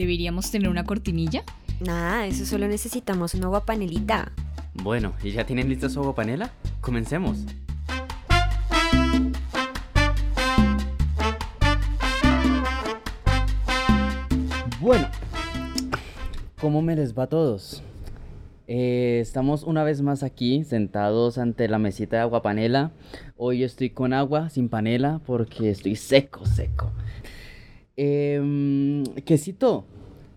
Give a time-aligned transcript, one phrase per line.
[0.00, 1.42] ¿Deberíamos tener una cortinilla?
[1.78, 4.32] Nada, eso solo necesitamos una agua panelita.
[4.72, 6.52] Bueno, ¿y ya tienen lista su agua panela?
[6.80, 7.44] Comencemos.
[14.80, 15.06] Bueno,
[16.58, 17.82] ¿cómo me les va a todos?
[18.68, 22.90] Eh, estamos una vez más aquí, sentados ante la mesita de agua panela.
[23.36, 26.90] Hoy estoy con agua, sin panela, porque estoy seco, seco.
[27.98, 28.40] Eh,
[29.24, 29.86] Quesito,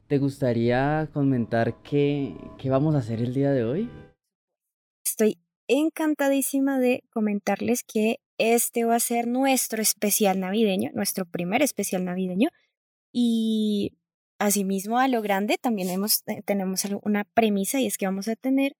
[0.07, 3.89] ¿te gustaría comentar qué, qué vamos a hacer el día de hoy?
[5.05, 5.37] Estoy
[5.67, 12.49] encantadísima de comentarles que este va a ser nuestro especial navideño, nuestro primer especial navideño.
[13.11, 13.97] Y
[14.39, 18.35] asimismo, a lo grande, también hemos, eh, tenemos una premisa y es que vamos a
[18.35, 18.75] tener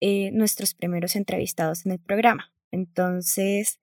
[0.00, 2.52] eh, nuestros primeros entrevistados en el programa.
[2.70, 3.78] Entonces,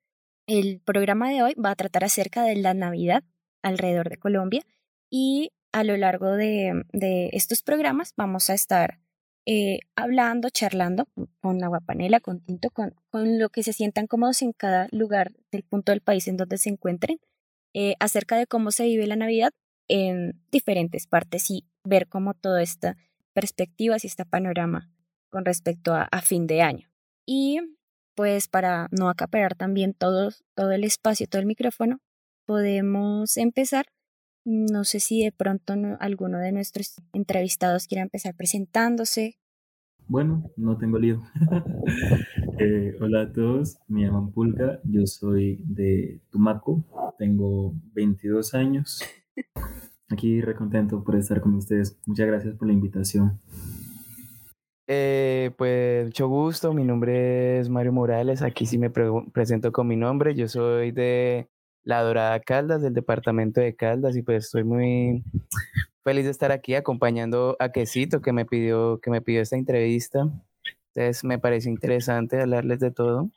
[0.46, 3.24] el programa de hoy va a tratar acerca de la Navidad
[3.62, 4.64] alrededor de Colombia
[5.12, 8.98] y a lo largo de, de estos programas vamos a estar
[9.44, 11.06] eh, hablando, charlando
[11.40, 15.32] con agua panela, con tinto, con, con, lo que se sientan cómodos en cada lugar
[15.50, 17.18] del punto del país en donde se encuentren,
[17.74, 19.52] eh, acerca de cómo se vive la Navidad
[19.86, 22.96] en diferentes partes y ver cómo toda esta
[23.34, 24.90] perspectiva y este panorama
[25.28, 26.88] con respecto a, a, fin de año.
[27.26, 27.60] Y
[28.14, 32.00] pues para no acaparar también todo, todo el espacio, todo el micrófono,
[32.46, 33.86] podemos empezar.
[34.44, 39.38] No sé si de pronto no, alguno de nuestros entrevistados quiera empezar presentándose.
[40.08, 41.22] Bueno, no tengo lío.
[42.58, 46.84] eh, hola a todos, me llamo Pulga, yo soy de Tumaco,
[47.18, 49.02] tengo 22 años.
[50.08, 51.98] Aquí recontento por estar con ustedes.
[52.06, 53.40] Muchas gracias por la invitación.
[54.88, 59.86] Eh, pues mucho gusto, mi nombre es Mario Morales, aquí sí me pre presento con
[59.86, 61.48] mi nombre, yo soy de
[61.84, 65.24] La Dorada Caldas, del departamento de Caldas, y pues estoy muy
[66.04, 70.28] feliz de estar aquí acompañando a Quesito que me pidió, que me pidió esta entrevista.
[70.94, 73.30] Entonces me parece interesante hablarles de todo.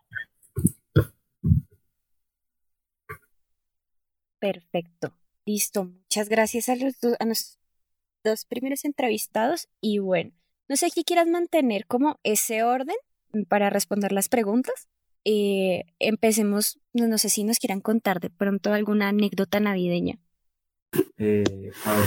[4.39, 5.13] Perfecto.
[5.45, 5.85] Listo.
[5.85, 7.59] Muchas gracias a los, dos, a los
[8.23, 9.69] dos primeros entrevistados.
[9.81, 10.31] Y bueno,
[10.67, 12.95] no sé si quieras mantener como ese orden
[13.47, 14.87] para responder las preguntas.
[15.25, 20.19] Eh, empecemos, no, no sé si nos quieran contar de pronto alguna anécdota navideña.
[21.17, 22.05] Eh, a ver,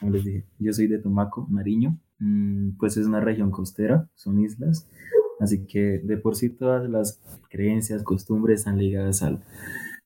[0.00, 4.40] como les dije, yo soy de Tumaco, Nariño, mm, pues es una región costera, son
[4.40, 4.88] islas,
[5.40, 7.20] así que de por sí todas las
[7.50, 9.44] creencias, costumbres están ligadas al,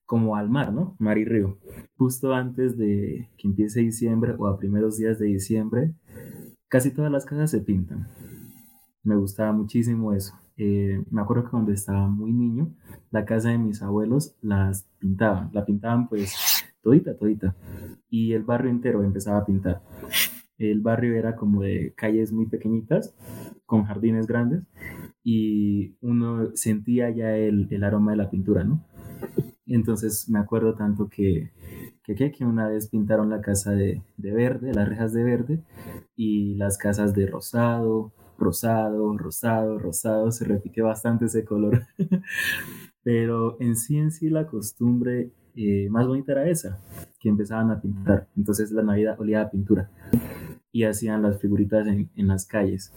[0.05, 0.97] como al mar, ¿no?
[0.99, 1.59] Mar y río.
[1.97, 5.95] Justo antes de que empiece diciembre o a primeros días de diciembre,
[6.69, 8.09] casi todas las casas se pintan.
[9.05, 10.35] Me gustaba muchísimo eso.
[10.59, 12.75] Eh, me acuerdo que cuando estaba muy niño,
[13.11, 16.35] la casa de mis abuelos las pintaban, la pintaban pues
[16.83, 17.55] todita, todita.
[18.11, 19.83] Y el barrio entero empezaba a pintar.
[20.59, 23.15] El barrio era como de calles muy pequeñitas,
[23.65, 24.65] con jardines grandes,
[25.23, 28.85] y uno sentía ya el, el aroma de la pintura, ¿no?
[29.67, 31.53] Entonces me acuerdo tanto que,
[32.03, 35.63] que, que una vez pintaron la casa de, de, verde, las rejas de verde,
[36.17, 41.87] y las casas de rosado, rosado, rosado, rosado, se repite bastante ese color.
[43.03, 46.79] Pero en sí, en sí, la costumbre eh, más bonita era esa,
[47.19, 48.29] que empezaban a pintar.
[48.37, 49.91] Entonces la Navidad olía a pintura
[50.71, 52.93] y hacían las figuritas en, las calles.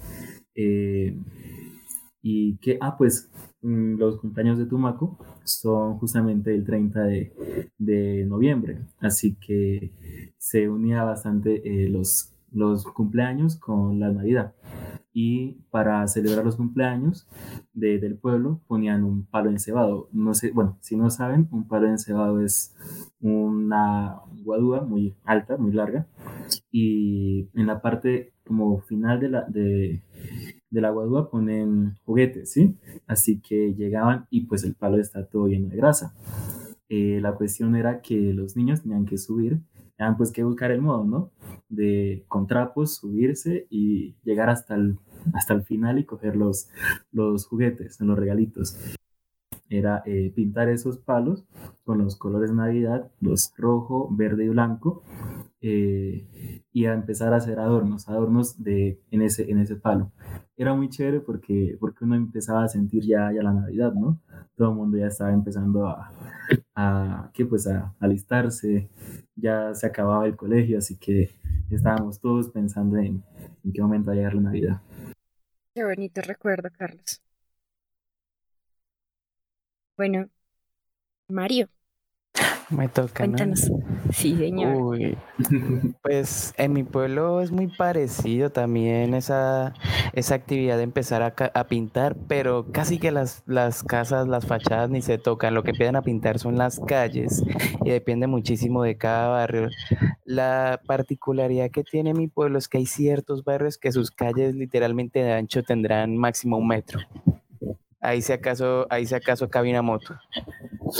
[0.56, 1.18] Eh,
[2.22, 3.31] y que, ah, pues
[3.62, 7.34] mm, los cumpleaños de Tumaco son justamente el 30 de,
[7.79, 14.54] de noviembre, así que se unía bastante eh, los, los cumpleaños con la Navidad.
[15.14, 17.28] Y para celebrar los cumpleaños
[17.74, 20.08] de, del pueblo ponían un palo encebado.
[20.14, 22.76] No sé, bueno, si no saben, un palo encebado es
[23.20, 26.08] una guadúa muy alta, muy larga.
[26.72, 30.02] Y en la parte como final de la, de
[30.72, 32.78] la guadúa ponen juguetes, ¿sí?
[33.08, 36.14] Así que llegaban y pues el palo está todo lleno de grasa.
[36.94, 39.62] Eh, la cuestión era que los niños tenían que subir,
[40.02, 41.32] tenían pues que buscar el modo, ¿no?
[41.70, 44.98] De con trapos subirse y llegar hasta el,
[45.36, 46.70] hasta el final y coger los,
[47.12, 48.80] los juguetes, los regalitos.
[49.72, 51.46] Era eh, pintar esos palos
[51.85, 55.02] con los colores Navidad, los rojo, verde y blanco,
[55.62, 60.12] eh, y a empezar a hacer adornos, adornos de, en, ese, en ese palo.
[60.58, 64.20] Era muy chévere porque, porque uno empezaba a sentir ya, ya la Navidad, ¿no?
[64.58, 66.12] Todo el mundo ya estaba empezando a,
[66.76, 67.46] a, ¿qué?
[67.46, 68.90] Pues a alistarse,
[69.38, 71.29] ya se acababa el colegio, así que
[71.70, 73.23] estábamos todos pensando en,
[73.64, 74.82] en qué momento va a llegar la Navidad.
[75.73, 77.22] Qué bonito recuerdo, Carlos.
[80.02, 80.30] Bueno,
[81.30, 81.70] Mario,
[82.70, 83.38] Me toca, ¿no?
[83.38, 83.72] Cuéntanos.
[84.14, 84.74] Sí, señor.
[84.74, 85.18] Uy,
[86.03, 89.74] pues en mi pueblo es muy parecido también esa,
[90.14, 94.90] esa actividad de empezar a, a pintar, pero casi que las, las casas, las fachadas
[94.90, 95.53] ni se tocan.
[95.53, 97.44] Lo que empiezan a pintar son las calles
[97.86, 99.70] y depende muchísimo de cada barrio.
[100.26, 105.24] La particularidad que tiene mi pueblo es que hay ciertos barrios que sus calles literalmente
[105.24, 107.00] de ancho tendrán máximo un metro.
[108.02, 110.16] Ahí si acaso, ahí si acaso cabe una moto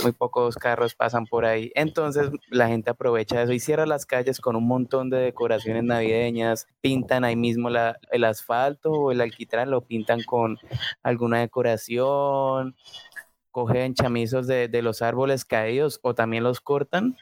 [0.02, 1.70] muy pocos carros pasan por ahí.
[1.74, 6.66] Entonces la gente aprovecha eso y cierra las calles con un montón de decoraciones navideñas,
[6.80, 10.58] pintan ahí mismo la- el asfalto o el alquitrán, lo pintan con
[11.02, 12.76] alguna decoración,
[13.50, 17.16] cogen chamizos de, de los árboles caídos o también los cortan.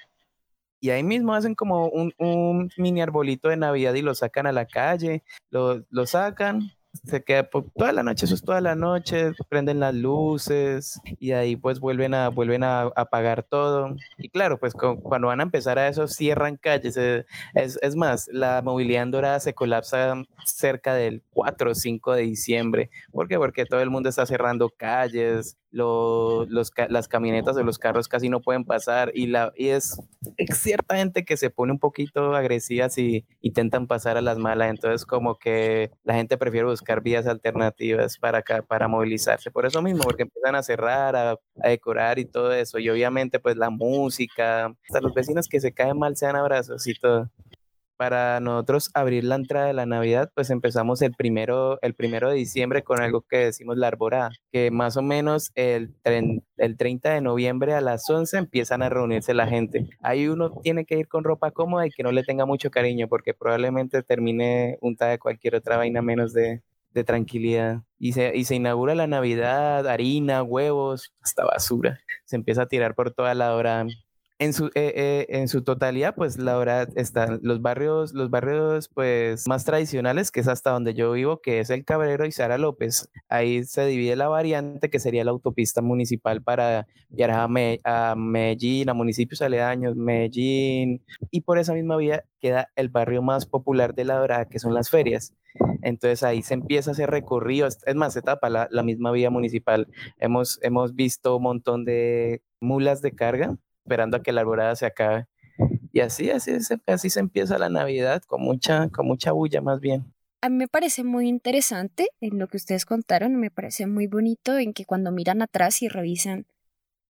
[0.80, 4.52] Y ahí mismo hacen como un, un mini arbolito de Navidad y lo sacan a
[4.52, 6.70] la calle, lo, lo sacan,
[7.04, 11.56] se queda toda la noche, eso es toda la noche, prenden las luces y ahí
[11.56, 13.94] pues vuelven a, vuelven a, a apagar todo.
[14.18, 16.96] Y claro, pues cu- cuando van a empezar a eso, cierran calles.
[16.96, 20.14] eh, Es, es más, la movilidad Dorada se colapsa
[20.44, 22.90] cerca del 4 o 5 de diciembre.
[23.12, 23.36] ¿Por qué?
[23.38, 28.08] Porque todo el mundo está cerrando calles, lo- los, ca- las camionetas o los carros
[28.08, 30.00] casi no pueden pasar y, la, y es,
[30.54, 34.70] cierta gente que se pone un poquito agresiva si intentan pasar a las malas.
[34.70, 39.50] Entonces como que la gente prefiere buscar vías alternativas para, para movilizarse.
[39.50, 41.36] Por eso mismo, porque empiezan a cerrar, a
[41.68, 42.78] decorar y todo eso.
[42.78, 46.86] Y obviamente pues la música, hasta los vecinos que se caen mal se dan abrazos
[46.86, 47.30] y todo
[48.00, 52.36] para nosotros abrir la entrada de la Navidad, pues empezamos el primero, el primero de
[52.36, 57.20] diciembre con algo que decimos la arborada, que más o menos el, el 30 de
[57.20, 59.86] noviembre a las 11 empiezan a reunirse la gente.
[60.00, 63.06] Ahí uno tiene que ir con ropa cómoda y que no le tenga mucho cariño,
[63.06, 66.62] porque probablemente termine untada de cualquier otra vaina menos de,
[66.94, 67.82] de tranquilidad.
[67.98, 72.00] Y se, y se inaugura la Navidad, harina, huevos, hasta basura.
[72.24, 73.84] Se empieza a tirar por toda la hora
[74.40, 78.88] en su, eh, eh, en su totalidad, pues la verdad están los barrios, los barrios
[78.88, 82.56] pues más tradicionales, que es hasta donde yo vivo, que es el Cabrero y Sara
[82.56, 83.10] López.
[83.28, 88.14] Ahí se divide la variante que sería la autopista municipal para viajar a, Me- a
[88.16, 93.94] Medellín, a municipios aledaños, Medellín, y por esa misma vía queda el barrio más popular
[93.94, 95.34] de La Dorada, que son las ferias.
[95.82, 99.28] Entonces ahí se empieza a hacer recorridos, es más, se tapa la, la misma vía
[99.30, 99.86] municipal.
[100.18, 104.86] Hemos, hemos visto un montón de mulas de carga esperando a que la alborada se
[104.86, 105.26] acabe.
[105.92, 109.80] Y así, así, se, así se empieza la Navidad, con mucha, con mucha bulla más
[109.80, 110.12] bien.
[110.42, 114.56] A mí me parece muy interesante en lo que ustedes contaron, me parece muy bonito
[114.58, 116.46] en que cuando miran atrás y revisan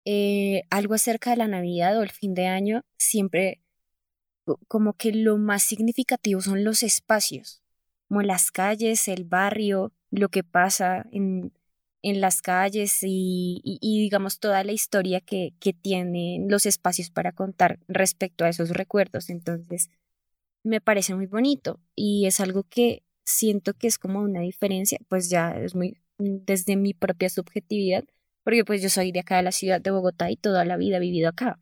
[0.04, 3.60] eh, algo acerca de la Navidad o el fin de año, siempre
[4.44, 7.62] co- como que lo más significativo son los espacios,
[8.08, 11.52] como las calles, el barrio, lo que pasa en,
[12.02, 17.10] en las calles y, y- y, digamos toda la historia que, que tienen los espacios
[17.10, 19.30] para contar respecto a esos recuerdos.
[19.30, 19.90] Entonces,
[20.64, 25.30] me parece muy bonito y es algo que siento que es como una diferencia, pues
[25.30, 28.04] ya es muy mm, desde mi propia subjetividad,
[28.44, 30.96] porque pues yo soy de acá de la ciudad de Bogotá y toda la vida
[30.98, 31.58] he vivido acá.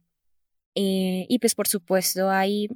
[0.74, 2.68] Eh, y pues por supuesto hay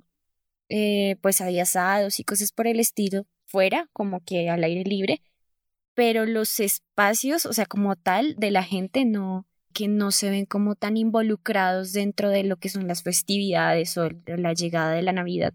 [0.68, 5.22] eh, pues hay asados y cosas por el estilo fuera, como que al aire libre,
[5.98, 10.46] pero los espacios, o sea, como tal, de la gente no, que no se ven
[10.46, 15.12] como tan involucrados dentro de lo que son las festividades o la llegada de la
[15.12, 15.54] Navidad.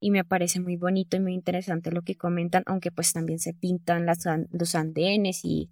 [0.00, 3.54] Y me parece muy bonito y muy interesante lo que comentan, aunque pues también se
[3.54, 4.04] pintan
[4.50, 5.70] los andenes y,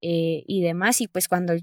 [0.00, 1.00] eh, y demás.
[1.00, 1.54] Y pues cuando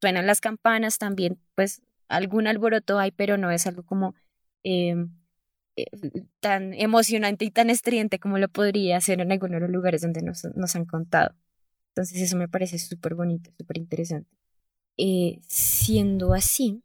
[0.00, 4.16] suenan las campanas también, pues algún alboroto hay, pero no es algo como
[4.64, 5.14] em,
[6.40, 10.22] tan emocionante y tan estridente como lo podría ser en algunos de los lugares donde
[10.22, 11.34] nos, nos han contado.
[11.90, 14.30] Entonces eso me parece súper bonito, súper interesante.
[14.98, 16.82] Eh, siendo así,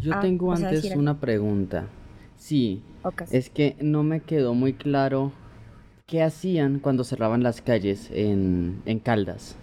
[0.00, 1.86] Yo Ah, tengo ¿vas a antes una pregunta.
[2.38, 3.30] Sí, Ocas.
[3.30, 5.32] es que no me quedó muy claro
[6.06, 9.56] qué hacían cuando cerraban las calles en, en Caldas.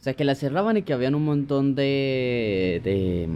[0.00, 3.28] O sea, que las cerraban y que habían un montón de, de,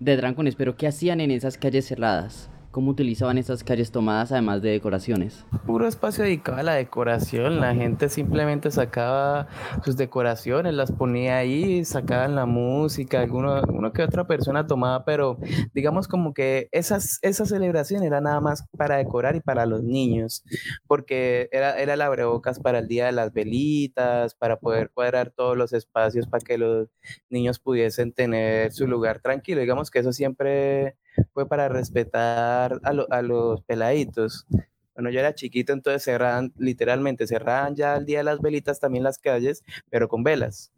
[0.00, 2.50] de drancones, pero ¿qué hacían en esas calles cerradas?
[2.76, 5.46] ¿Cómo utilizaban esas calles tomadas además de decoraciones?
[5.64, 7.58] Puro espacio dedicado a la decoración.
[7.58, 9.48] La gente simplemente sacaba
[9.82, 15.38] sus decoraciones, las ponía ahí, sacaban la música, alguno, uno que otra persona tomaba, pero
[15.72, 20.44] digamos como que esas, esa celebración era nada más para decorar y para los niños,
[20.86, 25.56] porque era, era el abrebocas para el día de las velitas, para poder cuadrar todos
[25.56, 26.88] los espacios para que los
[27.30, 29.62] niños pudiesen tener su lugar tranquilo.
[29.62, 30.98] Digamos que eso siempre
[31.32, 34.46] fue para respetar a, lo- a los peladitos.
[34.94, 39.04] Bueno, yo era chiquito, entonces cerraban, literalmente cerraban ya el día de las velitas también
[39.04, 40.72] las calles, pero con velas.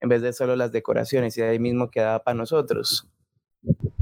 [0.00, 3.08] en vez de solo las decoraciones y ahí mismo quedaba para nosotros.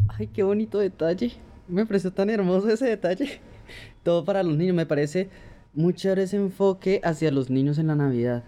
[0.06, 1.32] Ay, qué bonito detalle.
[1.68, 3.40] Me pareció tan hermoso ese detalle.
[4.02, 5.28] Todo para los niños, me parece
[5.74, 8.44] muy chévere ese enfoque hacia los niños en la Navidad.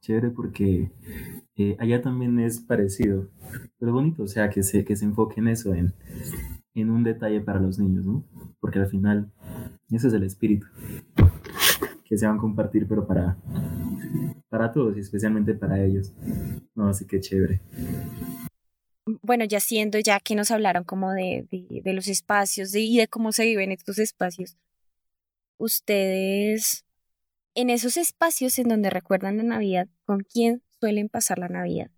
[0.00, 0.90] Chévere porque
[1.56, 3.28] eh, allá también es parecido.
[3.78, 5.94] Pero bonito, o sea, que se, que se enfoque en eso, en,
[6.74, 8.24] en un detalle para los niños, ¿no?
[8.60, 9.32] Porque al final,
[9.90, 10.66] ese es el espíritu
[12.04, 13.36] que se van a compartir, pero para,
[14.48, 16.12] para todos y especialmente para ellos.
[16.74, 17.60] No, así que chévere.
[19.22, 22.96] Bueno, ya siendo ya que nos hablaron como de, de, de los espacios de, y
[22.96, 24.56] de cómo se viven estos espacios,
[25.58, 26.84] ustedes,
[27.54, 31.90] en esos espacios en donde recuerdan la Navidad, ¿con quién suelen pasar la Navidad?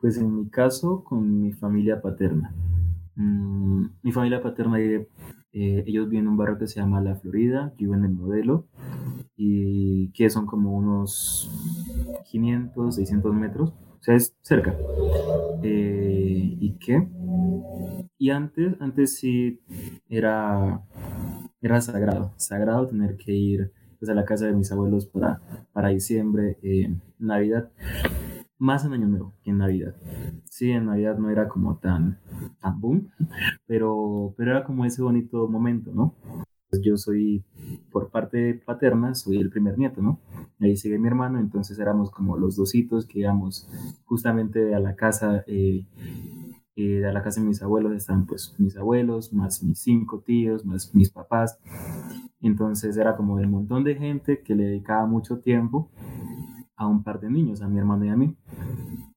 [0.00, 2.54] Pues en mi caso, con mi familia paterna.
[3.16, 5.06] Mm, mi familia paterna, eh,
[5.52, 8.66] ellos viven en un barrio que se llama La Florida, viven en el modelo,
[9.36, 11.50] y que son como unos
[12.30, 14.76] 500, 600 metros, o sea, es cerca.
[15.62, 17.08] Eh, ¿Y qué?
[18.18, 19.60] Y antes, antes sí
[20.08, 20.82] era,
[21.62, 25.40] era sagrado, sagrado tener que ir pues, a la casa de mis abuelos para,
[25.72, 27.70] para diciembre, eh, Navidad
[28.58, 29.94] más en Año Nuevo que en Navidad.
[30.48, 32.18] Sí, en Navidad no era como tan,
[32.60, 33.10] tan boom,
[33.66, 36.14] pero, pero era como ese bonito momento, ¿no?
[36.70, 37.44] Pues yo soy,
[37.90, 40.20] por parte paterna, soy el primer nieto, ¿no?
[40.60, 43.68] Ahí sigue mi hermano, entonces éramos como los dositos que íbamos
[44.04, 45.86] justamente a la casa, eh,
[46.76, 50.64] eh, a la casa de mis abuelos estaban pues mis abuelos, más mis cinco tíos,
[50.64, 51.60] más mis papás.
[52.40, 55.90] Entonces era como el montón de gente que le dedicaba mucho tiempo
[56.76, 58.36] a un par de niños, a mi hermano y a mí.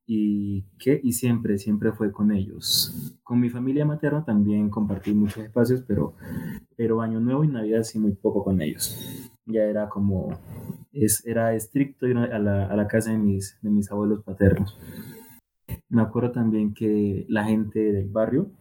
[0.05, 3.17] Y que y siempre, siempre fue con ellos.
[3.23, 6.13] Con mi familia materna también compartí muchos espacios, pero,
[6.75, 9.31] pero Año Nuevo y Navidad sí muy poco con ellos.
[9.45, 10.29] Ya era como,
[10.93, 14.77] es, era estricto ir a la, a la casa de mis, de mis abuelos paternos.
[15.89, 18.51] Me acuerdo también que la gente del barrio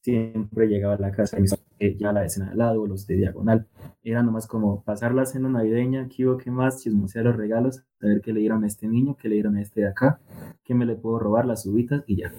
[0.00, 1.46] siempre llegaba a la casa de
[1.78, 3.66] eh, ya la escena al lado, los de diagonal.
[4.02, 8.32] Era nomás como pasar la cena navideña, qué qué más, chismosear los regalos, saber qué
[8.32, 10.20] le dieron a este niño, qué le dieron a este de acá,
[10.64, 12.32] qué me le puedo robar, las uvitas y ya.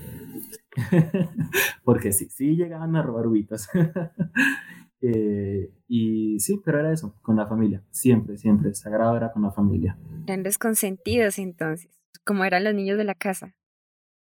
[1.84, 3.68] Porque sí, sí llegaban a robar uvitas.
[5.02, 9.52] eh, y sí, pero era eso, con la familia, siempre, siempre, sagrado era con la
[9.52, 9.98] familia.
[10.28, 11.90] Eran los consentidos entonces,
[12.24, 13.56] como eran los niños de la casa.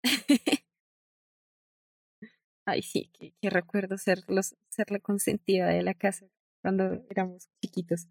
[2.67, 6.27] Ay, sí, qué, qué recuerdo ser, los, ser la consentida de la casa
[6.61, 8.09] cuando éramos chiquitos.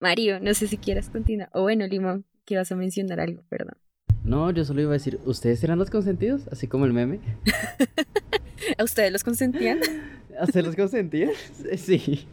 [0.00, 1.50] Mario, no sé si quieras continuar.
[1.52, 3.76] O bueno, Limón, que vas a mencionar algo, perdón.
[4.22, 6.46] No, yo solo iba a decir, ¿ustedes eran los consentidos?
[6.48, 7.18] Así como el meme.
[8.78, 9.80] ¿A ustedes los consentían?
[10.38, 11.32] ¿A ¿Se los consentían?
[11.76, 12.28] Sí.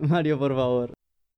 [0.00, 0.92] Mario, por favor.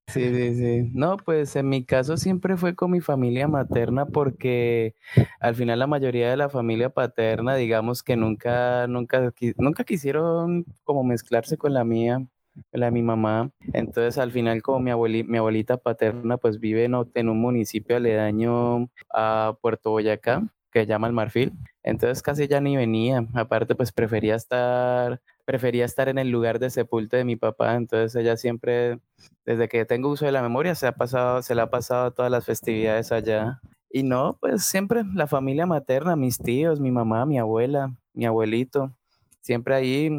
[0.08, 0.90] Sí, sí, sí.
[0.94, 4.94] No, pues en mi caso siempre fue con mi familia materna porque
[5.40, 11.02] al final la mayoría de la familia paterna, digamos que nunca, nunca, nunca quisieron como
[11.02, 12.24] mezclarse con la mía,
[12.72, 13.50] la de mi mamá.
[13.72, 17.96] Entonces al final como mi, abueli, mi abuelita paterna pues vive en, en un municipio
[17.96, 21.52] aledaño a Puerto Boyacá que se llama El Marfil.
[21.82, 23.26] Entonces casi ya ni venía.
[23.34, 28.14] Aparte pues prefería estar prefería estar en el lugar de sepulto de mi papá, entonces
[28.16, 28.98] ella siempre,
[29.46, 32.30] desde que tengo uso de la memoria, se, ha pasado, se la ha pasado todas
[32.30, 33.60] las festividades allá.
[33.88, 38.92] Y no, pues siempre la familia materna, mis tíos, mi mamá, mi abuela, mi abuelito,
[39.40, 40.10] siempre ahí,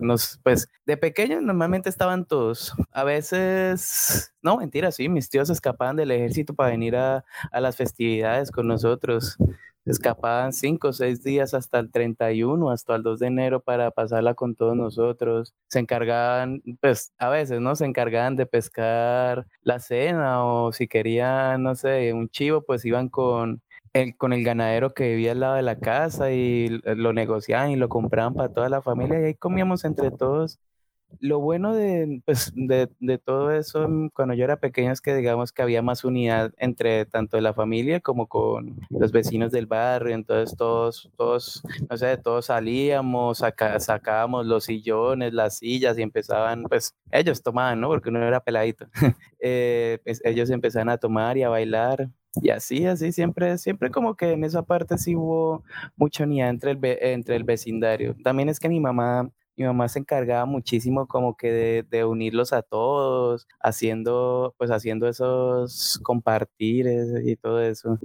[0.00, 2.72] nos, pues de pequeños normalmente estaban todos.
[2.90, 7.76] A veces, no, mentira, sí, mis tíos escapaban del ejército para venir a, a las
[7.76, 9.36] festividades con nosotros
[9.84, 14.34] escapaban cinco o seis días hasta el 31, hasta el 2 de enero para pasarla
[14.34, 15.54] con todos nosotros.
[15.68, 17.76] Se encargaban, pues a veces, ¿no?
[17.76, 23.08] Se encargaban de pescar la cena o si querían, no sé, un chivo, pues iban
[23.08, 27.70] con el, con el ganadero que vivía al lado de la casa y lo negociaban
[27.70, 30.60] y lo compraban para toda la familia y ahí comíamos entre todos
[31.18, 35.14] lo bueno de, pues, de, de, todo eso mm, cuando yo era pequeño es que
[35.14, 40.14] digamos que había más unidad entre tanto la familia como con los vecinos del barrio,
[40.14, 46.64] entonces todos, todos, no sé, todos salíamos, saca, sacábamos los sillones, las sillas y empezaban,
[46.64, 47.88] pues ellos tomaban, ¿no?
[47.88, 48.86] Porque uno era peladito,
[49.40, 52.08] eh, pues, ellos empezaban a tomar y a bailar.
[52.42, 55.64] Y así, así, siempre, siempre como que en esa parte sí hubo
[55.96, 58.14] mucha unidad entre el, entre el vecindario.
[58.22, 62.54] También es que mi mamá mi mamá se encargaba muchísimo como que de, de, unirlos
[62.54, 67.98] a todos, haciendo, pues haciendo esos compartires y todo eso.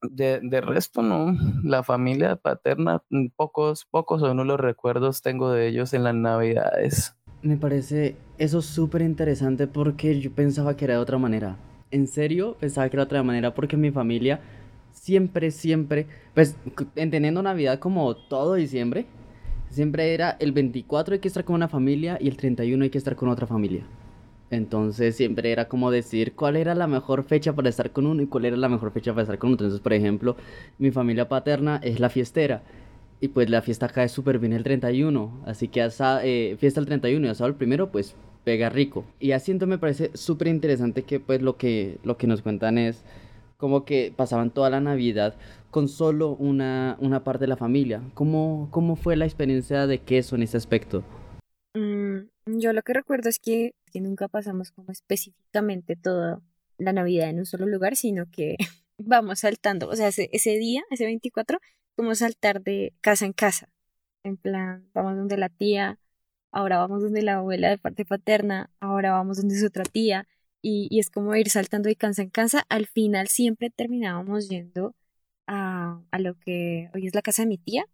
[0.00, 5.50] De, de resto, no, la familia paterna, mm, pocos, pocos o no los recuerdos tengo
[5.50, 7.14] de ellos en las navidades.
[7.42, 11.58] Me parece eso súper interesante porque yo pensaba que era de otra manera.
[11.90, 14.40] en serio pensaba que era otra manera porque mi familia
[14.92, 16.56] siempre, siempre, pues
[16.96, 19.04] entendiendo Navidad como todo diciembre,
[19.72, 22.98] siempre era el 24 hay que estar con una familia y el 31 hay que
[22.98, 23.84] estar con otra familia.
[24.50, 28.26] Entonces siempre era como decir cuál era la mejor fecha para estar con uno y
[28.26, 29.66] cuál era la mejor fecha para estar con otro.
[29.66, 30.36] Entonces, por ejemplo,
[30.78, 32.62] mi familia paterna es la fiestera.
[33.20, 35.42] Y pues la fiesta cae súper bien el 31.
[35.46, 35.88] Así que
[36.22, 38.14] eh, fiesta el 31 y asado el primero, pues
[38.44, 39.04] pega rico.
[39.20, 43.04] Y así me parece súper interesante que pues lo que, lo que nos cuentan es
[43.56, 45.36] como que pasaban toda la Navidad
[45.72, 48.02] con solo una, una parte de la familia.
[48.12, 51.02] ¿Cómo, ¿Cómo fue la experiencia de queso en ese aspecto?
[51.74, 52.18] Mm,
[52.60, 56.42] yo lo que recuerdo es que, nunca pasamos como específicamente toda
[56.76, 58.56] la Navidad en un solo lugar, sino que
[58.98, 61.58] vamos saltando, o sea, ese, ese día, ese 24,
[61.96, 63.70] como saltar de casa en casa.
[64.24, 65.98] En plan, vamos donde la tía,
[66.50, 70.28] ahora vamos donde la abuela de parte paterna, ahora vamos donde su otra tía,
[70.60, 72.64] y es como ir saltando de casa en casa.
[72.68, 74.94] Al final siempre terminábamos yendo
[75.52, 77.86] a, lo que hoy es la casa de mi tía,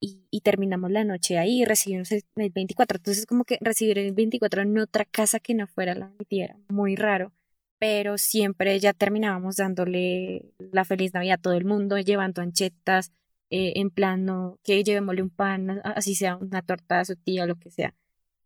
[0.00, 2.96] y, terminamos la noche ahí recibimos el, 24.
[2.98, 6.24] Entonces, como que recibir el 24 en otra casa que no fuera la de mi
[6.24, 7.32] tía era muy raro,
[7.78, 13.12] pero siempre ya terminábamos dándole la feliz Navidad a todo el mundo, llevando anchetas,
[13.50, 17.46] eh, en plano que llevémosle un pan, así sea una torta a su tía o
[17.46, 17.94] lo que sea.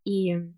[0.05, 0.55] Y, em,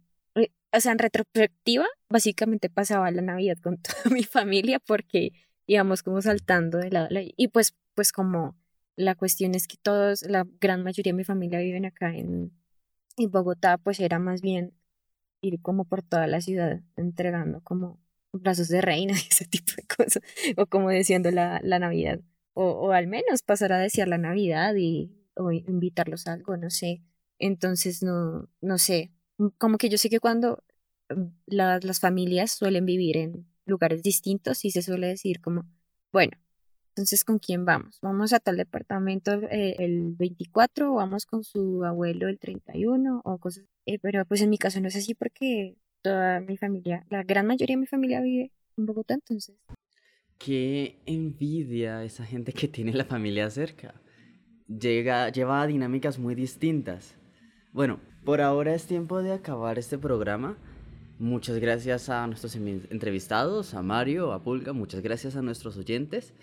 [0.72, 5.32] o sea, en retrospectiva, básicamente pasaba la Navidad con toda mi familia porque
[5.66, 7.08] íbamos como saltando de lado.
[7.36, 8.56] Y pues, pues como
[8.96, 12.52] la cuestión es que todos, la gran mayoría de mi familia viven acá en,
[13.16, 14.74] en Bogotá, pues era más bien
[15.40, 18.00] ir como por toda la ciudad entregando como
[18.32, 20.22] brazos de reina y ese tipo de cosas,
[20.56, 22.20] o como diciendo la, la Navidad,
[22.54, 26.70] o, o al menos pasar a decir la Navidad y o invitarlos a algo, no
[26.70, 27.02] sé.
[27.38, 29.12] Entonces, no, no sé,
[29.58, 30.64] como que yo sé que cuando
[31.10, 35.64] mm, las familias suelen vivir en lugares distintos y se suele decir como,
[36.12, 36.32] bueno,
[36.96, 37.98] entonces, ¿con quién vamos?
[38.00, 43.38] ¿Vamos a tal departamento eh, el 24 o vamos con su abuelo el 31 o
[43.38, 43.66] cosas?
[43.84, 47.46] Eh, pero pues en mi caso no es así porque toda mi familia, la gran
[47.46, 49.54] mayoría de mi familia vive en Bogotá, entonces.
[50.38, 54.00] Qué envidia esa gente que tiene la familia cerca.
[54.66, 57.14] Llega, lleva dinámicas muy distintas.
[57.72, 60.56] Bueno, por ahora es tiempo de acabar este programa.
[61.18, 66.34] Muchas gracias a nuestros entrevistados, a Mario, a Pulga, muchas gracias a nuestros oyentes.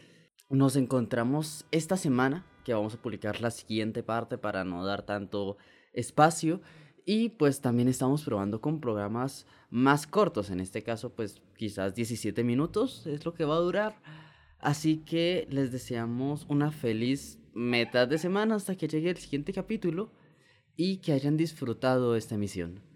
[0.50, 5.58] Nos encontramos esta semana, que vamos a publicar la siguiente parte para no dar tanto
[5.94, 6.60] espacio.
[7.06, 10.50] Y pues también estamos probando con programas más cortos.
[10.50, 14.02] En este caso, pues quizás 17 minutos es lo que va a durar.
[14.58, 20.10] Así que les deseamos una feliz meta de semana hasta que llegue el siguiente capítulo
[20.76, 22.92] y que hayan disfrutado esta emisión.